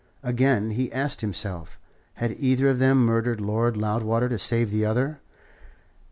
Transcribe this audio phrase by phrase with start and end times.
[0.23, 1.79] Again, he asked himself,
[2.13, 5.19] had either of them murdered Lord Loudwater to save the other?